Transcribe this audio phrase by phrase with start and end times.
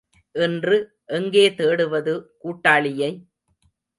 [0.35, 0.77] இன்று
[1.09, 2.13] எங்கே தேடுவது
[2.37, 3.11] கூட்டாளியை?